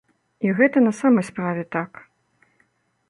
І 0.47 0.53
гэта 0.59 0.77
на 0.85 0.93
самай 1.01 1.27
справе 1.29 1.63
так. 1.79 1.91